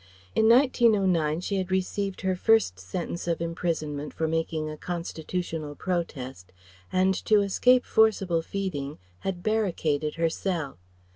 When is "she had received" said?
1.41-2.21